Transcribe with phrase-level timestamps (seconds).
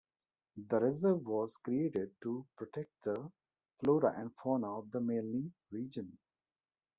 [0.57, 3.31] The reserve was created to protect the
[3.83, 6.17] flora and fauna of the Maleny region.